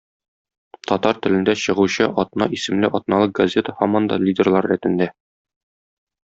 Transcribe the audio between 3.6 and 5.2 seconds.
һаман да лидерлар рәтендә.